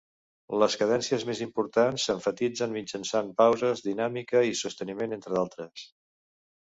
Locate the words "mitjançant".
2.77-3.31